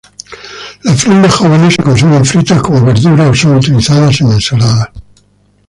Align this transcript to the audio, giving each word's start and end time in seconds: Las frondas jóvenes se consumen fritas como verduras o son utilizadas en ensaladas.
Las 0.81 0.99
frondas 1.03 1.31
jóvenes 1.35 1.75
se 1.75 1.83
consumen 1.83 2.25
fritas 2.25 2.59
como 2.63 2.83
verduras 2.83 3.27
o 3.29 3.35
son 3.35 3.57
utilizadas 3.57 4.19
en 4.21 4.31
ensaladas. 4.31 4.89